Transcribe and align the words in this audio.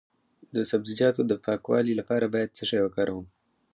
د 0.55 0.57
سبزیجاتو 0.71 1.21
د 1.25 1.33
پاکوالي 1.45 1.93
لپاره 1.99 2.25
باید 2.33 2.55
څه 2.57 2.63
شی 2.69 2.79
وکاروم؟ 2.83 3.25